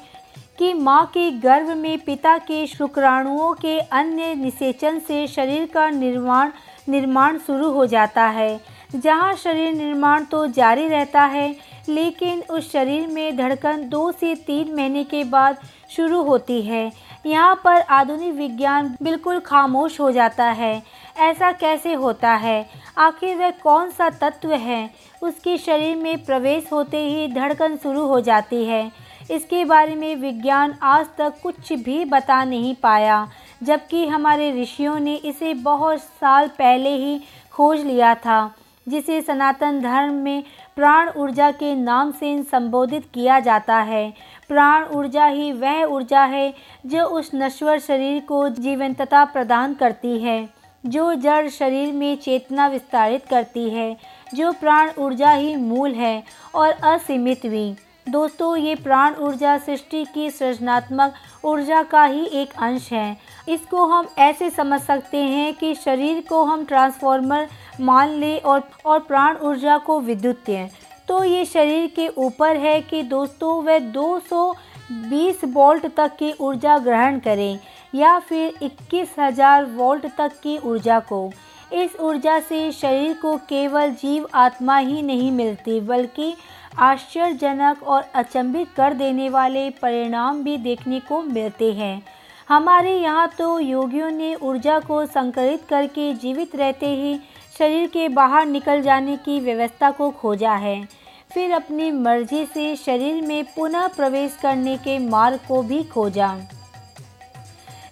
कि 0.58 0.72
माँ 0.74 1.04
के 1.06 1.30
गर्भ 1.30 1.70
में 1.76 1.98
पिता 1.98 2.36
के 2.38 2.66
शुक्राणुओं 2.66 3.52
के 3.54 3.78
अन्य 3.80 4.34
निषेचन 4.34 4.98
से 4.98 5.26
शरीर 5.26 5.68
का 5.74 5.88
निर्माण 5.90 6.50
निर्माण 6.88 7.38
शुरू 7.38 7.70
हो 7.70 7.86
जाता 7.86 8.24
है। 8.28 8.75
जहाँ 8.96 9.34
शरीर 9.34 9.74
निर्माण 9.74 10.24
तो 10.24 10.46
जारी 10.46 10.86
रहता 10.88 11.22
है, 11.24 11.54
लेकिन 11.88 12.42
उस 12.50 12.70
शरीर 12.72 13.06
में 13.06 13.36
धड़कन 13.36 13.88
दो 13.88 14.10
से 14.12 14.34
तीन 14.36 14.74
महीने 14.74 15.04
के 15.04 15.22
बाद 15.24 15.58
शुरू 15.90 16.22
होती 16.22 16.60
है। 16.62 16.90
यहाँ 17.26 17.54
पर 17.64 17.80
आधुनिक 17.80 18.34
विज्ञान 18.34 18.94
बिल्कुल 19.02 19.38
खामोश 19.40 20.00
हो 20.00 20.10
जाता 20.10 20.44
है। 20.44 20.82
ऐसा 21.18 21.50
कैसे 21.52 21.92
होता 21.94 22.32
है? 22.32 22.68
आखिर 22.98 23.36
वह 23.36 23.50
कौन 23.62 23.90
सा 23.90 24.10
तत्व 24.12 24.52
है? 24.52 24.90
उसके 25.22 25.56
शरीर 25.58 25.96
में 25.96 26.24
प्रवेश 26.24 26.68
होते 26.72 26.98
ही 26.98 27.28
धड़कन 27.28 27.76
शुरू 27.76 28.06
हो 28.06 28.20
जाती 28.20 28.64
है। 28.64 28.90
इसके 29.30 29.64
बारे 29.64 29.94
में 29.94 30.14
विज्ञान 30.16 30.74
आज 30.82 31.06
तक 31.18 31.40
कुछ 31.42 31.72
भी 31.74 32.04
बता 32.04 32.42
नहीं 32.44 32.74
पाया, 32.74 33.26
जबकि 33.62 34.06
हमारे 34.06 34.50
ऋषियों 34.62 34.98
ने 35.00 35.14
इसे 35.14 35.54
बहुत 35.54 36.00
साल 36.00 36.48
पहले 36.48 36.96
ही 36.96 37.20
खोज 37.52 37.80
लिया 37.80 38.14
था। 38.14 38.54
जिसे 38.86 39.20
सनातन 39.22 39.80
धर्म 39.80 40.14
में 40.14 40.42
प्राण 40.76 41.10
ऊर्जा 41.16 41.50
के 41.50 41.74
नाम 41.74 42.10
से 42.10 42.42
संबोधित 42.42 43.04
किया 43.14 43.38
जाता 43.40 43.76
है। 43.76 44.12
प्राण 44.48 44.84
ऊर्जा 44.94 45.26
ही 45.26 45.52
वह 45.52 45.82
ऊर्जा 45.84 46.24
है 46.24 46.52
जो 46.86 47.04
उस 47.04 47.30
नश्वर 47.34 47.78
शरीर 47.78 48.20
को 48.20 48.48
जीवंतता 48.48 49.24
प्रदान 49.24 49.74
करती 49.74 50.18
है, 50.18 50.48
जो 50.86 51.14
जड़ 51.14 51.48
शरीर 51.48 51.92
में 51.92 52.16
चेतना 52.16 52.66
विस्तारित 52.66 53.26
करती 53.26 53.68
है, 53.70 53.96
जो 54.34 54.52
प्राण 54.52 54.90
ऊर्जा 54.98 55.30
ही 55.30 55.56
मूल 55.56 55.94
है 55.94 56.22
और 56.54 56.70
असीमित 56.84 57.46
भी। 57.46 57.74
दोस्तों, 58.08 58.56
ये 58.56 58.74
प्राण 58.74 59.14
ऊर्जा 59.14 59.56
सृष्टि 59.58 60.04
की 60.04 60.30
सृजनात्मक 60.30 61.14
ऊर्जा 61.44 61.82
का 61.82 62.04
ही 62.04 62.24
एक 62.32 62.52
अंश 62.58 62.92
है। 62.92 63.16
इसको 63.48 63.84
हम 63.86 64.08
ऐसे 64.18 64.50
समझ 64.50 64.80
सकते 64.80 65.18
हैं 65.18 65.52
कि 65.54 65.74
शरीर 65.74 66.22
को 66.28 66.42
हम 66.44 66.64
ट्रांसफॉर्मर 66.64 67.48
मान 67.80 68.10
लें 68.10 68.40
और 68.40 68.62
और 68.86 68.98
प्राण 69.00 69.36
ऊर्जा 69.38 69.78
को 69.78 69.98
विद्युत 70.00 70.42
दें। 70.46 70.68
तो 71.08 71.22
ये 71.24 71.44
शरीर 71.44 71.86
के 71.96 72.08
ऊपर 72.08 72.56
है 72.56 72.80
कि 72.80 73.02
दोस्तों, 73.04 73.62
वह 73.64 73.78
220 73.92 75.44
वोल्ट 75.46 75.86
तक 75.96 76.16
की 76.18 76.32
ऊर्जा 76.40 76.78
ग्रहण 76.78 77.18
करें 77.18 77.58
या 77.94 78.18
फिर 78.18 78.54
इक्कीस 78.62 79.14
हज़ार 79.18 79.64
वोल्ट 79.66 80.06
तक 80.16 80.32
की 80.42 80.56
ऊर्जा 80.60 80.98
को। 81.02 81.30
इस 81.74 81.96
ऊर्जा 82.00 82.38
से 82.40 82.70
शरीर 82.72 83.12
को 83.12 83.36
केवल 83.48 83.90
जीव 83.92 84.26
आत्मा 84.34 84.76
ही 84.78 85.02
नहीं 85.02 85.30
मिलती, 85.32 85.80
बल्कि 85.80 86.34
आश्चर्यजनक 86.78 87.82
और 87.82 88.02
अचंभित 88.14 88.68
कर 88.76 88.94
देने 88.94 89.28
वाले 89.28 89.68
परिणाम 89.72 90.42
भी 90.44 90.56
देखने 90.58 91.00
को 91.00 91.22
मिलते 91.22 91.72
हैं। 91.72 92.02
हमारे 92.48 92.92
यहाँ 92.96 93.28
तो 93.38 93.58
योगियों 93.60 94.10
ने 94.10 94.34
ऊर्जा 94.34 94.78
को 94.80 95.04
संकलित 95.06 95.62
करके 95.68 96.12
जीवित 96.14 96.54
रहते 96.56 96.86
ही 96.86 97.18
शरीर 97.58 97.86
के 97.86 98.08
बाहर 98.08 98.46
निकल 98.46 98.82
जाने 98.82 99.16
की 99.16 99.40
व्यवस्था 99.40 99.90
को 99.90 100.10
खोजा 100.10 100.52
है। 100.52 100.88
फिर 101.34 101.52
अपनी 101.52 101.90
मर्ज़ी 101.90 102.44
से 102.44 102.76
शरीर 102.76 103.22
में 103.22 103.44
पुनः 103.44 103.86
प्रवेश 103.86 104.36
करने 104.42 104.76
के 104.76 104.98
मार्ग 104.98 105.40
को 105.48 105.62
भी 105.62 105.82
खोजा। 105.84 106.36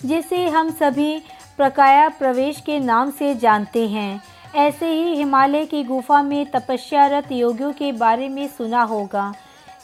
जिसे 0.05 0.49
हम 0.49 0.71
सभी 0.71 1.19
प्रकाया 1.57 2.09
प्रवेश 2.09 2.61
के 2.61 2.79
नाम 2.81 3.11
से 3.11 3.35
जानते 3.35 3.89
हैं। 3.89 4.23
ऐसे 4.55 4.93
ही 4.93 5.15
हिमालय 5.17 5.65
की 5.65 5.83
गुफा 5.85 6.23
में 6.23 6.47
तपस्यारत 6.47 7.33
योगियों 7.33 7.73
के 7.73 7.93
बारे 7.93 8.29
में 8.29 8.47
सुना 8.49 8.83
होगा। 8.83 9.33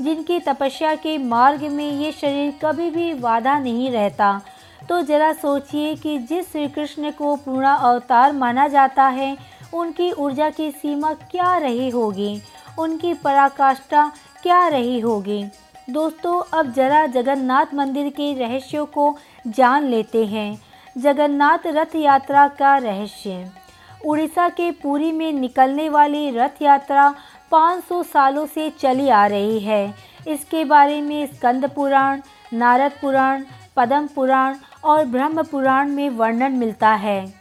जिनकी 0.00 0.38
तपस्या 0.38 0.94
के 0.94 1.18
मार्ग 1.18 1.62
में 1.62 1.90
ये 1.92 2.12
शरीर 2.12 2.52
कभी 2.64 2.90
भी 2.90 3.12
वादा 3.12 3.58
नहीं 3.58 3.90
रहता। 3.90 4.40
तो 4.88 5.02
ज़रा 5.02 5.32
सोचिए 5.32 5.94
कि 5.94 6.18
जिस 6.18 6.52
श्री 6.52 6.68
कृष्ण 6.68 7.10
को 7.10 7.36
पूर्णा 7.36 7.74
अवतार 7.74 8.32
माना 8.32 8.68
जाता 8.68 9.04
है, 9.04 9.36
उनकी 9.74 10.12
ऊर्जा 10.12 10.50
की 10.50 10.70
सीमा 10.70 11.12
क्या 11.12 11.58
रही 11.58 11.90
होगी? 11.90 12.42
उनकी 12.78 13.14
पराकाष्ठा 13.14 14.12
क्या 14.42 14.68
रही 14.68 15.00
होगी? 15.00 15.44
दोस्तों, 15.90 16.58
अब 16.58 16.72
जरा 16.72 17.06
जगन्नाथ 17.06 17.66
मंदिर 17.74 18.08
के 18.08 18.34
रहस्यों 18.34 18.86
को 18.86 19.16
जान 19.46 19.84
लेते 19.84 20.26
हैं। 20.26 20.62
जगन्नाथ 20.98 21.58
रथ 21.66 21.96
यात्रा 21.96 22.48
का 22.48 22.76
रहस्य। 22.76 23.50
उड़ीसा 24.06 24.48
के 24.48 24.70
पुरी 24.70 25.12
में 25.12 25.32
निकलने 25.32 25.88
वाली 25.88 26.30
रथ 26.30 26.62
यात्रा 26.62 27.14
500 27.50 28.02
सालों 28.02 28.46
से 28.46 28.70
चली 28.70 29.08
आ 29.08 29.26
रही 29.26 29.60
है। 29.60 29.94
इसके 30.28 30.64
बारे 30.64 31.00
में 31.00 31.26
स्कंद 31.26 31.70
पुराण, 31.70 32.20
नारद 32.52 32.92
पुराण, 33.02 33.44
पद्म 33.76 34.06
पुराण 34.06 34.54
और 34.84 35.04
ब्रह्म 35.04 35.42
पुराण 35.42 35.88
में 35.88 36.08
वर्णन 36.10 36.52
मिलता 36.52 36.90
है। 36.90 37.32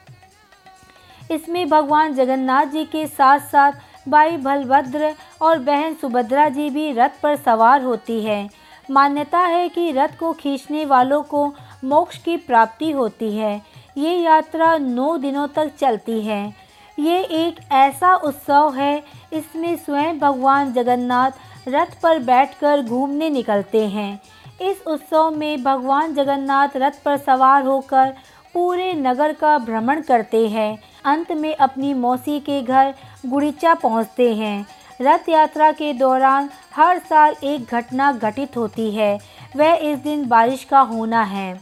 इसमें 1.32 1.68
भगवान 1.70 2.14
जगन्नाथ 2.14 2.66
जी 2.66 2.86
के 2.86 3.06
साथ 3.08 3.40
साथ 3.40 3.72
भाई 4.10 4.38
बलभद्र 4.38 5.14
और 5.42 5.60
बहन 5.60 5.94
सुभद्रा 5.94 6.48
जी 6.50 6.70
भी 6.70 6.92
रथ 6.92 7.22
पर 7.24 7.36
सवार 7.36 7.84
होती 7.84 8.24
है। 8.24 8.50
मान्यता 8.92 9.40
है 9.40 9.68
कि 9.70 9.92
रथ 9.92 10.18
को 10.20 10.32
खींचने 10.34 10.86
वालों 10.86 11.22
को 11.24 11.46
मोक्ष 11.84 12.18
की 12.18 12.38
प्राप्ति 12.38 12.92
होती 12.92 13.36
है। 13.38 13.62
ये 13.98 14.16
यात्रा 14.16 14.78
नौ 14.78 15.18
दिनों 15.18 15.48
तक 15.48 15.72
चलती 15.80 16.22
है। 16.22 16.70
ये 17.00 17.20
एक 17.22 17.60
ऐसा 17.72 18.16
उत्सव 18.16 18.74
है, 18.76 19.04
इसमें 19.34 19.76
स्वयं 19.76 20.20
भगवान 20.20 20.74
जगन्नाथ 20.74 21.32
रथ 21.68 22.02
पर 22.04 22.20
बैठकर 22.20 22.82
घूमने 22.82 23.30
निकलते 23.30 23.86
हैं। 23.88 24.20
इस 24.62 24.82
उत्सव 24.88 25.30
में 25.32 25.64
भगवान 25.64 26.14
जगन्नाथ 26.14 26.70
रथ 26.76 27.02
पर 27.06 27.18
सवार 27.18 27.64
होकर 27.64 28.14
पूरे 28.54 28.94
नगर 28.94 29.34
का 29.34 29.58
भ्रमण 29.58 30.02
करते 30.02 30.48
हैं। 30.48 30.78
अंत 31.06 31.32
में 31.32 31.56
अपनी 31.56 31.94
मौसी 31.94 32.40
के 32.40 32.62
घर 32.62 32.94
गुड़ीचा 33.26 33.74
पहुँचते 33.74 34.34
हैं। 34.36 34.66
रथ 35.02 35.30
यात्रा 35.30 35.72
के 35.72 35.94
दौरान 35.94 36.50
हर 36.76 37.00
साल 37.00 37.36
एक 37.44 37.72
घटना 37.72 38.12
घटित 38.12 38.58
होती 38.58 38.90
है। 38.92 39.18
वह 39.56 39.74
इस 39.74 40.00
दिन 40.00 40.28
बारिश 40.28 40.64
का 40.64 40.80
होना 40.80 41.22
है। 41.24 41.62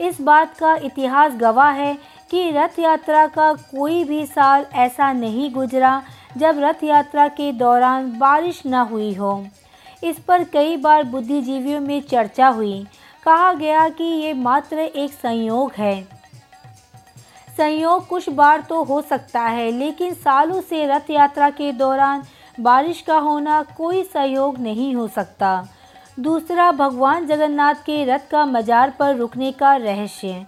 इस 0.00 0.20
बात 0.20 0.54
का 0.54 0.74
इतिहास 0.76 1.32
गवाह 1.32 1.70
है 1.70 1.96
कि 2.30 2.50
रथ 2.50 2.78
यात्रा 2.78 3.26
का 3.26 3.52
कोई 3.52 4.02
भी 4.04 4.24
साल 4.26 4.66
ऐसा 4.74 5.12
नहीं 5.12 5.52
गुजरा 5.52 6.02
जब 6.36 6.58
रथ 6.58 6.84
यात्रा 6.84 7.28
के 7.28 7.52
दौरान 7.52 8.10
बारिश 8.18 8.62
न 8.66 8.74
हुई 8.90 9.14
हो। 9.14 9.46
इस 10.04 10.18
पर 10.18 10.44
कई 10.44 10.76
बार 10.76 11.04
बुद्धिजीवियों 11.04 11.80
में 11.80 12.00
चर्चा 12.00 12.48
हुई। 12.48 12.86
कहा 13.24 13.52
गया 13.52 13.88
कि 13.88 14.04
ये 14.04 14.32
मात्र 14.32 14.78
एक 14.78 15.12
संयोग 15.12 15.72
है। 15.72 16.02
संयोग 17.56 18.06
कुछ 18.06 18.28
बार 18.28 18.60
तो 18.60 18.82
हो 18.84 19.00
सकता 19.00 19.40
है, 19.40 19.70
लेकिन 19.70 20.14
सालों 20.14 20.60
से 20.60 20.86
रथ 20.86 21.10
यात्रा 21.10 21.50
के 21.50 21.72
दौरान 21.72 22.22
बारिश 22.60 23.00
का 23.00 23.18
होना 23.18 23.62
कोई 23.76 24.02
सहयोग 24.04 24.58
नहीं 24.58 24.94
हो 24.94 25.08
सकता। 25.08 25.68
दूसरा, 26.20 26.72
भगवान 26.72 27.26
जगन्नाथ 27.26 27.74
के 27.74 28.04
रथ 28.04 28.30
का 28.30 28.46
मजार 28.46 28.90
पर 28.90 29.16
रुकने 29.16 29.52
का 29.52 29.76
रहस्य। 29.76 30.46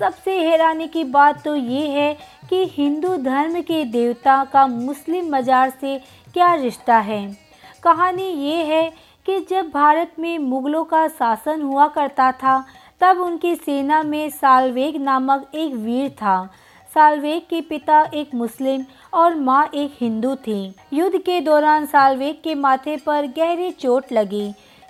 सबसे 0.00 0.38
हैरानी 0.40 0.88
की 0.88 1.04
बात 1.04 1.44
तो 1.44 1.56
ये 1.56 1.88
है 1.88 2.16
कि 2.50 2.64
हिंदू 2.72 3.16
धर्म 3.16 3.60
के 3.60 3.84
देवता 3.84 4.44
का 4.44 4.66
मुस्लिम 4.66 5.36
मजार 5.36 5.70
से 5.70 5.98
क्या 6.34 6.54
रिश्ता 6.54 6.98
है? 6.98 7.43
कहानी 7.84 8.28
ये 8.44 8.62
है 8.64 8.92
कि 9.26 9.38
जब 9.40 9.70
भारत 9.70 10.12
में 10.18 10.38
मुग़लों 10.38 10.84
का 10.84 11.06
शासन 11.08 11.62
हुआ 11.62 11.86
करता 11.88 12.30
था, 12.32 12.64
तब 13.00 13.20
उनकी 13.20 13.54
सेना 13.54 14.02
में 14.02 14.30
सालवेग 14.30 14.96
नामक 14.96 15.50
एक 15.54 15.74
वीर 15.74 16.10
था। 16.10 16.44
सालवेग 16.90 17.42
के 17.42 17.60
पिता 17.60 18.02
एक 18.14 18.34
मुस्लिम 18.34 18.84
और 19.14 19.34
माँ 19.34 19.64
एक 19.74 19.96
हिंदू 20.00 20.34
थी। 20.36 20.74
युद्ध 20.92 21.18
के 21.18 21.40
दौरान 21.40 21.86
सालवेग 21.86 22.42
के 22.44 22.54
माथे 22.54 22.96
पर 22.96 23.26
गहरी 23.26 23.70
चोट 23.70 24.12
लगी। 24.12 24.46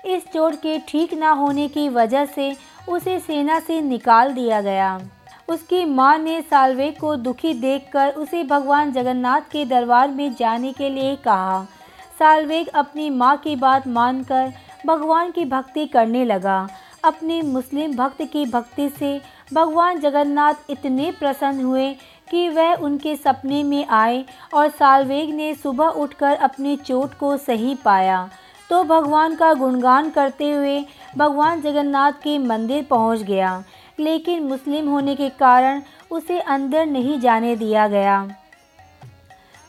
इस 0.07 0.27
चोट 0.33 0.55
के 0.55 0.79
ठीक 0.79 1.15
न 1.15 1.23
होने 1.33 1.69
की 1.69 1.89
वजह 1.89 2.25
से 2.27 2.55
उसे 2.89 3.19
सेना 3.19 3.61
से 3.61 3.81
निकाल 3.81 4.33
दिया 4.33 4.61
गया। 4.61 4.99
उसकी 5.49 5.85
माँ 5.85 6.19
ने 6.19 6.41
सालवेग 6.41 6.99
को 7.01 7.17
दुखी 7.17 7.55
देखकर 7.55 8.11
उसे 8.11 8.43
भगवान 8.45 8.93
जगन्नाथ 8.93 9.41
के 9.41 9.65
दरबार 9.65 10.11
में 10.11 10.35
जाने 10.35 10.73
के 10.73 10.89
लिए 10.89 11.17
कहा। 11.17 11.67
सालवेग 12.19 12.69
अपनी 12.69 13.11
माँ 13.11 13.37
की 13.37 13.57
बात 13.57 13.87
मानकर 13.89 14.53
भगवान 14.87 15.31
की 15.31 15.45
भक्ति 15.45 15.87
करने 15.87 16.25
लगा। 16.25 16.69
अपने 17.05 17.41
मुस्लिम 17.43 17.97
भक्त 17.97 18.23
की 18.23 18.45
भक्ति 18.47 18.89
से 18.89 19.21
भगवान 19.53 20.01
जगन्नाथ 20.01 20.71
इतने 20.71 21.11
प्रसन्न 21.11 21.65
हुए 21.65 21.93
कि 22.31 22.49
वह 22.49 22.75
उनके 22.75 23.17
सपने 23.17 23.63
में 23.63 23.87
आए 23.87 24.25
और 24.55 24.69
सालवेग 24.69 25.35
ने 25.35 25.55
सुबह 25.55 25.87
उठकर 25.87 26.35
अपनी 26.35 26.77
चोट 26.77 27.15
को 27.15 27.37
सही 27.37 27.75
पाया। 27.75 28.29
तो 28.71 28.83
भगवान 28.85 29.35
का 29.37 29.53
गुणगान 29.55 30.11
करते 30.11 30.51
हुए 30.53 30.85
भगवान 31.17 31.61
जगन्नाथ 31.61 32.13
के 32.13 32.39
मंदिर 32.39 32.85
पहुँच 32.85 33.23
गया। 33.23 33.63
लेकिन 34.01 34.43
मुस्लिम 34.43 34.89
होने 34.89 35.15
के 35.15 35.29
कारण 35.29 35.83
उसे 36.11 36.39
अंदर 36.41 36.87
नहीं 36.87 37.21
जाने 37.21 37.57
दिया 37.57 37.89
गया। 37.89 38.29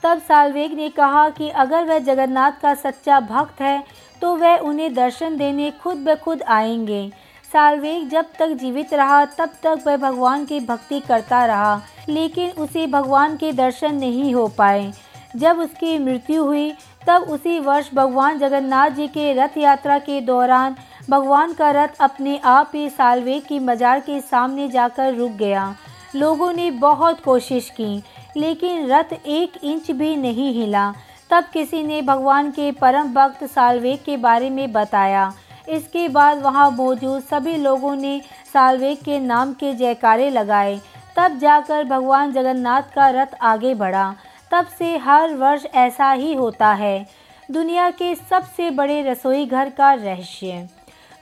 तब 0.05 0.19
सालवेग 0.19 0.74
ने 0.74 0.89
कहा 0.89 1.29
कि 1.29 1.50
अगर 1.50 1.85
वह 1.85 2.00
जगन्नाथ 2.00 2.51
का 2.62 2.74
सच्चा 2.74 3.19
भक्त 3.19 3.62
है 3.62 3.83
तो 4.21 4.35
वह 4.35 4.57
उन्हें 4.57 4.93
दर्शन 4.93 5.38
देने 5.38 5.69
खुद 5.71 5.97
ब 5.97 6.15
खुद 6.15 6.43
आएँगे। 6.43 7.09
सालवेग 7.53 8.09
जब 8.09 8.25
तक 8.39 8.47
जीवित 8.47 8.93
रहा, 8.93 9.25
तब 9.25 9.50
तक 9.63 9.83
वह 9.88 9.97
भगवान 9.97 10.45
की 10.45 10.59
भक्ति 10.59 11.00
करता 11.00 11.45
रहा, 11.45 11.81
लेकिन 12.09 12.50
उसे 12.51 12.85
भगवान 12.88 13.38
के 13.38 13.51
दर्शन 13.51 13.95
नहीं 13.95 14.33
हो 14.33 14.47
पाए। 14.47 14.91
जब 15.35 15.59
उसकी 15.59 15.97
मृत्यु 16.00 16.43
हुई, 16.43 16.71
तब 17.07 17.21
उसी 17.29 17.59
वर्ष 17.59 17.89
भगवान 17.93 18.39
जगन्नाथ 18.39 18.89
जी 18.89 19.07
के 19.07 19.33
रथ 19.33 19.57
यात्रा 19.57 19.97
के 20.00 20.19
दौरान 20.21 20.75
भगवान 21.09 21.53
का 21.53 21.71
रथ 21.71 22.01
अपने 22.01 22.38
आप 22.45 22.71
ही 22.75 22.89
सालवेग 22.89 23.43
की 23.43 23.59
मजार 23.59 24.00
के 24.00 24.19
सामने 24.21 24.67
जाकर 24.69 25.13
रुक 25.13 25.31
गया। 25.31 25.75
लोगों 26.15 26.51
ने 26.53 26.71
बहुत 26.71 27.19
कोशिश 27.19 27.69
की 27.69 28.03
लेकिन 28.38 28.88
रथ 28.88 29.13
एक 29.25 29.51
इंच 29.63 29.92
भी 29.92 30.15
नहीं 30.15 30.54
हिला। 30.54 30.94
तब 31.30 31.44
किसी 31.54 31.84
ने 31.84 32.01
भगवान 32.01 32.51
के 32.51 32.72
परम 32.72 33.13
भक्त 33.13 33.44
सालवेग 33.44 34.00
के 34.06 34.18
बारे 34.18 34.50
में 34.50 34.72
बताया। 34.72 35.34
इसके 35.70 36.08
बाद 36.10 36.42
वहाँ 36.42 36.72
मौजूद 36.72 37.24
सभी 37.24 37.56
लोगों 37.58 37.96
ने 37.96 38.22
सालवेग 38.54 38.98
के 38.98 39.20
नाम 39.20 39.54
के 39.54 39.74
जयकारे 39.74 40.30
लगाए। 40.30 40.80
तब 41.18 41.38
जाकर 41.38 41.84
भगवान 41.84 42.32
जगन्नाथ 42.32 42.82
का 42.82 43.10
रथ 43.10 43.36
आगे 43.42 43.74
बढ़ा। 43.74 44.15
तब 44.51 44.65
से 44.80 44.98
हर 44.98 45.34
वर्ष 45.34 45.65
ऐसा 45.75 46.12
ही 46.12 46.34
होता 46.34 46.74
है। 46.74 47.08
दुनिया 47.51 47.89
के 47.89 48.15
सबसे 48.15 48.70
बड़े 48.72 49.01
रसोई 49.01 49.46
घर 49.46 49.70
का 49.70 49.94
रहस्य। 49.94 50.68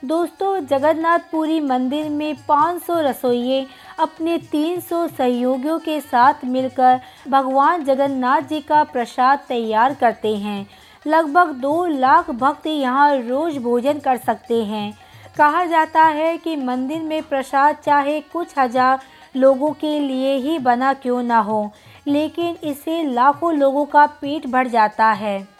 दोस्तों, 0.02 0.58
जगन्नाथपुरी 0.60 1.60
मंदिर 1.60 2.08
में 2.08 2.34
500 2.46 3.00
रसोइये 3.00 3.66
अपने 3.98 4.38
300 4.50 5.06
सहयोगियों 5.08 5.78
के 5.78 6.00
साथ 6.00 6.44
मिलकर 6.44 7.00
भगवान 7.28 7.84
जगन्नाथ 7.84 8.40
जी 8.40 8.60
का 8.60 8.82
प्रसाद 8.84 9.44
तैयार 9.48 9.94
करते 9.94 10.34
हैं। 10.36 10.66
लगभग 11.06 11.52
दो 11.52 11.84
लाख 11.86 12.30
भक्त 12.32 12.66
यहाँ 12.66 13.16
रोज 13.18 13.56
भोजन 13.58 13.98
कर 13.98 14.16
सकते 14.16 14.62
हैं। 14.64 14.92
कहा 15.38 15.64
जाता 15.64 16.02
है 16.02 16.36
कि 16.38 16.56
मंदिर 16.56 17.02
में 17.02 17.22
प्रसाद 17.22 17.76
चाहे 17.76 18.20
कुछ 18.22 18.58
हज़ार 18.58 19.00
लोगों 19.36 19.72
के 19.72 19.98
लिए 20.00 20.34
ही 20.34 20.58
बना 20.58 20.92
क्यों 20.94 21.22
ना 21.22 21.38
हो, 21.38 21.70
लेकिन 22.06 22.56
इससे 22.64 23.02
लाखों 23.04 23.54
लोगों 23.54 23.84
का 23.86 24.06
पेट 24.20 24.46
भर 24.46 24.68
जाता 24.68 25.10
है। 25.12 25.53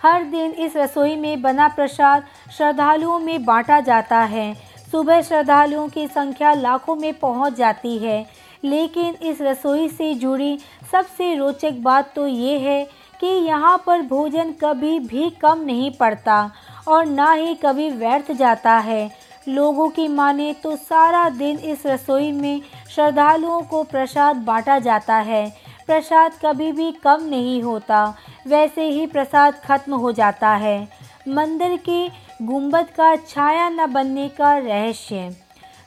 हर 0.00 0.24
दिन 0.24 0.50
इस 0.54 0.76
रसोई 0.76 1.16
में 1.16 1.42
बना 1.42 1.68
प्रसाद 1.68 2.24
श्रद्धालुओं 2.56 3.18
में 3.18 3.44
बांटा 3.44 3.80
जाता 3.80 4.18
है। 4.24 4.52
सुबह 4.92 5.20
श्रद्धालुओं 5.22 5.88
की 5.88 6.06
संख्या 6.08 6.52
लाखों 6.54 6.96
में 6.96 7.12
पहुँच 7.14 7.56
जाती 7.56 7.96
है। 7.98 8.24
लेकिन 8.64 9.14
इस 9.22 9.40
रसोई 9.42 9.88
से 9.88 10.12
जुड़ी 10.14 10.58
सबसे 10.92 11.34
रोचक 11.34 11.78
बात 11.82 12.12
तो 12.14 12.26
ये 12.26 12.58
है 12.58 12.82
कि 13.20 13.26
यहाँ 13.26 13.76
पर 13.86 14.02
भोजन 14.02 14.52
कभी 14.62 14.98
भी 14.98 15.30
कम 15.42 15.62
नहीं 15.64 15.90
पड़ता 15.90 16.50
और 16.88 17.06
ना 17.06 17.32
ही 17.32 17.54
कभी 17.54 17.90
व्यर्थ 17.90 18.32
जाता 18.32 18.76
है। 18.78 19.10
लोगों 19.48 19.88
की 19.88 20.06
माने 20.08 20.52
तो 20.62 20.74
सारा 20.76 21.28
दिन 21.30 21.58
इस 21.60 21.86
रसोई 21.86 22.30
में 22.32 22.60
श्रद्धालुओं 22.94 23.60
को 23.62 23.82
प्रसाद 23.82 24.36
बांटा 24.36 24.78
जाता 24.78 25.16
है। 25.16 25.44
प्रसाद 25.90 26.32
कभी 26.44 26.70
भी 26.72 26.90
कम 26.92 27.22
नहीं 27.22 27.62
होता, 27.62 28.14
वैसे 28.46 28.82
ही 28.82 29.06
प्रसाद 29.06 29.54
खत्म 29.54 29.94
हो 29.94 30.12
जाता 30.12 30.48
है। 30.48 30.88
मंदिर 31.28 31.76
के 31.88 32.08
गुंबद 32.46 32.90
का 32.90 33.16
छाया 33.16 33.68
न 33.68 33.86
बनने 33.92 34.28
का 34.28 34.56
रहस्य। 34.58 35.36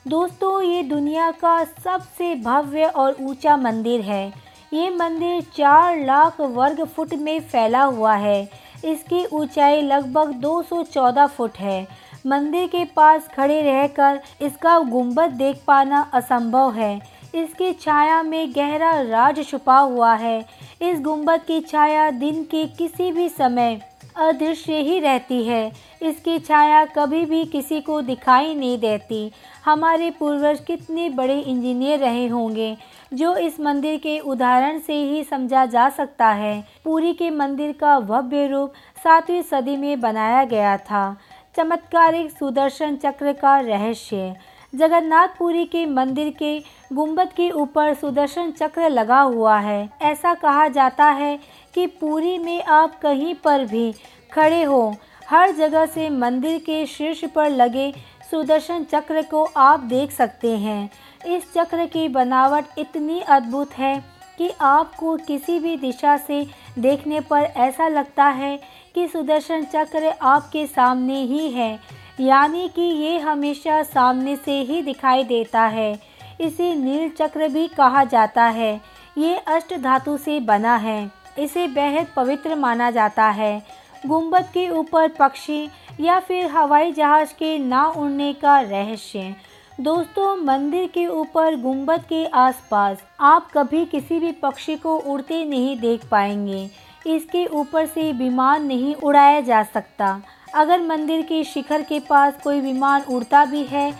दोस्तों, 0.08 0.60
ये 0.62 0.82
दुनिया 0.82 1.30
का 1.30 1.64
सबसे 1.64 2.34
भव्य 2.34 2.86
और 2.86 3.16
ऊँचा 3.20 3.56
मंदिर 3.56 4.00
है। 4.00 4.26
ये 4.72 4.90
मंदिर 4.90 5.40
चार 5.56 5.96
लाख 5.96 6.40
वर्ग 6.40 6.84
फुट 6.86 7.14
में 7.14 7.40
फैला 7.40 7.82
हुआ 7.82 8.14
है। 8.14 8.42
इसकी 8.84 9.24
ऊंचाई 9.26 9.82
लगभग 9.82 10.32
214 10.40 11.26
फुट 11.26 11.56
है। 11.56 11.86
मंदिर 12.26 12.66
के 12.66 12.84
पास 12.84 13.28
खड़े 13.28 13.60
रहकर 13.62 14.20
इसका 14.42 14.78
गुंबद 14.78 15.30
देख 15.30 15.62
पाना 15.66 16.10
असंभव 16.14 16.72
है। 16.72 17.13
इसकी 17.34 17.72
छाया 17.72 18.22
में 18.22 18.52
गहरा 18.52 18.90
राज 19.00 19.44
छुपा 19.46 19.78
हुआ 19.78 20.14
है। 20.14 20.38
इस 20.82 21.00
गुंबद 21.00 21.40
की 21.40 21.60
छाया 21.60 22.10
दिन 22.10 22.42
के 22.44 22.64
किसी 22.78 23.10
भी 23.12 23.28
समय 23.28 23.80
अदृश्य 24.18 24.78
ही 24.78 24.98
रहती 25.00 25.42
है। 25.44 25.70
इसकी 26.02 26.38
छाया 26.38 26.84
कभी 26.86 27.24
भी 27.26 27.44
किसी 27.44 27.80
को 27.80 28.00
दिखाई 28.02 28.54
नहीं 28.54 28.78
देती। 28.78 29.30
हमारे 29.64 30.10
पूर्वज 30.10 30.60
कितने 30.60 31.08
बड़े 31.10 31.38
इंजीनियर 31.40 31.98
रहे 31.98 32.26
होंगे, 32.28 32.76
जो 33.14 33.34
इस 33.36 33.60
मंदिर 33.60 33.98
के 33.98 34.18
उदाहरण 34.20 34.78
से 34.78 35.02
ही 35.02 35.22
समझा 35.24 35.66
जा 35.66 35.88
सकता 35.88 36.28
है। 36.28 36.60
पूरी 36.84 37.12
के 37.14 37.30
मंदिर 37.30 37.72
का 37.72 37.98
भव्य 38.00 38.46
रूप 38.46 38.72
सातवीं 39.04 39.42
सदी 39.42 39.76
में 39.76 40.00
बनाया 40.00 40.44
गया 40.44 40.76
था। 40.80 41.16
चमत्कारिक 41.56 42.30
सुदर्शन 42.30 42.96
चक्र 42.96 43.32
का 43.32 43.58
रहस्य। 43.60 44.34
जगन्नाथपुरी 44.74 45.64
के 45.64 45.84
मंदिर 45.86 46.30
के 46.38 46.58
गुंबद 46.92 47.32
के 47.32 47.50
ऊपर 47.50 47.92
सुदर्शन 47.94 48.50
चक्र 48.50 48.88
लगा 48.88 49.20
हुआ 49.20 49.58
है। 49.58 49.88
ऐसा 50.02 50.34
कहा 50.34 50.66
जाता 50.68 51.04
है 51.04 51.38
कि 51.74 51.86
पुरी 51.86 52.38
में 52.38 52.62
आप 52.62 52.98
कहीं 53.00 53.34
पर 53.34 53.64
भी 53.64 53.92
खड़े 54.32 54.62
हो, 54.62 54.94
हर 55.28 55.50
जगह 55.50 55.86
से 55.86 56.08
मंदिर 56.10 56.58
के 56.58 56.84
शीर्ष 56.86 57.24
पर 57.24 57.50
लगे 57.50 57.92
सुदर्शन 58.30 58.84
चक्र 58.84 59.22
को 59.22 59.44
आप 59.44 59.80
देख 59.80 60.10
सकते 60.10 60.56
हैं। 60.56 60.90
इस 61.26 61.52
चक्र 61.54 61.86
की 61.86 62.08
बनावट 62.08 62.78
इतनी 62.78 63.20
अद्भुत 63.20 63.72
है 63.72 63.96
कि 64.38 64.50
आपको 64.60 65.16
किसी 65.16 65.58
भी 65.58 65.76
दिशा 65.76 66.16
से 66.16 66.44
देखने 66.78 67.20
पर 67.20 67.42
ऐसा 67.42 67.88
लगता 67.88 68.24
है 68.24 68.56
कि 68.94 69.06
सुदर्शन 69.08 69.64
चक्र 69.64 70.12
आपके 70.22 70.66
सामने 70.66 71.20
ही 71.22 71.50
है। 71.50 71.78
यानी 72.20 72.68
कि 72.68 72.82
ये 72.82 73.18
हमेशा 73.18 73.82
सामने 73.82 74.36
से 74.36 74.60
ही 74.60 74.82
दिखाई 74.82 75.24
देता 75.24 75.62
है। 75.62 76.00
इसे 76.40 76.74
नील 76.74 77.08
चक्र 77.10 77.48
भी 77.48 77.66
कहा 77.68 78.04
जाता 78.04 78.44
है। 78.44 78.80
ये 79.18 79.36
अष्ट 79.36 79.74
धातु 79.78 80.16
से 80.16 80.40
बना 80.40 80.76
है। 80.76 81.10
इसे 81.38 81.66
बेहद 81.68 82.06
पवित्र 82.16 82.54
माना 82.54 82.90
जाता 82.90 83.24
है। 83.24 83.62
गुंबद 84.06 84.44
के 84.44 84.68
ऊपर 84.68 85.08
पक्षी 85.08 85.68
या 86.00 86.18
फिर 86.20 86.46
हवाई 86.46 86.92
जहाज़ 86.92 87.32
के 87.32 87.58
ना 87.58 87.86
उड़ने 87.86 88.32
का 88.32 88.60
रहस्य। 88.60 89.34
दोस्तों, 89.80 90.36
मंदिर 90.36 90.86
के 90.86 91.06
ऊपर 91.06 91.56
गुंबद 91.56 92.04
के 92.08 92.26
आसपास 92.26 92.98
आप 93.20 93.48
कभी 93.54 93.84
किसी 93.84 94.18
भी 94.18 94.32
पक्षी 94.32 94.76
को 94.76 94.96
उड़ते 94.98 95.44
नहीं 95.44 95.78
देख 95.80 96.04
पाएँगे। 96.06 96.70
इसके 97.06 97.46
ऊपर 97.46 97.86
से 97.86 98.12
विमान 98.12 98.66
नहीं 98.66 98.94
उड़ाया 98.94 99.40
जा 99.40 99.62
सकता। 99.62 100.20
अगर 100.54 100.82
मंदिर 100.82 101.22
के 101.22 101.42
शिखर 101.44 101.82
के 101.82 101.98
पास 102.00 102.40
कोई 102.42 102.60
विमान 102.60 103.02
उड़ता 103.10 103.44
भी 103.44 103.62
है 103.66 103.92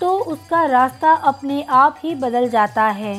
तो 0.00 0.16
उसका 0.26 0.64
रास्ता 0.66 1.12
अपने 1.24 1.62
आप 1.70 1.98
ही 2.02 2.14
बदल 2.16 2.48
जाता 2.50 2.86
है। 2.90 3.16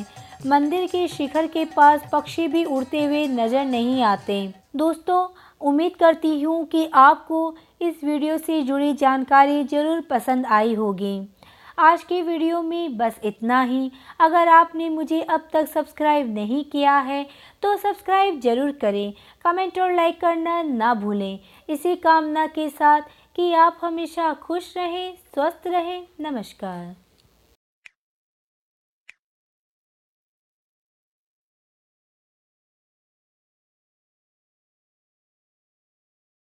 मंदिर 0.48 0.86
के 0.88 1.08
शिखर 1.08 1.48
के 1.48 1.66
पास 1.68 2.02
पक्षी 2.12 2.48
भी 2.48 2.64
उड़ते 2.66 3.04
हुए 3.04 3.26
नज़र 3.30 3.66
नहीं 3.66 4.02
आते। 4.04 4.48
दोस्तों, 4.76 5.28
उम्मीद 5.62 5.96
करती 5.96 6.42
हूँ 6.42 6.66
कि 6.66 6.90
आपको 6.96 7.56
इस 7.82 8.04
वीडियो 8.04 8.38
से 8.40 8.62
जुड़ी 8.64 8.94
जानकारी 8.96 9.64
ज़रूर 9.66 10.02
पसंद 10.10 10.46
आई 10.48 10.74
होगी। 10.76 11.20
आज 11.80 12.04
के 12.04 12.22
वीडियो 12.22 12.62
में 12.62 12.98
बस 12.98 13.20
इतना 13.26 13.62
ही। 13.62 13.92
अगर 14.22 14.48
आपने 14.50 14.90
मुझे 14.90 15.22
अब 15.22 15.48
तक 15.54 15.68
सब्सक्राइब 15.70 16.34
नहीं 16.34 16.64
किया 16.64 16.98
है 16.98 17.26
तो 17.64 17.76
सब्सक्राइब 17.78 18.40
ज़रूर 18.42 18.72
करें। 18.82 19.14
कमेंट 19.46 19.80
और 19.80 19.94
लाइक 19.94 20.20
करना 20.22 20.62
ना 20.64 20.94
भूलें। 20.96 21.40
इसी 21.70 21.96
कामना 21.96 22.48
के 22.48 22.70
साथ 22.70 23.02
कि 23.36 23.54
आप 23.54 23.78
हमेशा 23.82 24.34
खुश 24.34 24.78
रहें 24.78 25.16
स्वस्थ 25.16 25.68
रहें। 25.68 26.08
नमस्कार। 26.20 27.03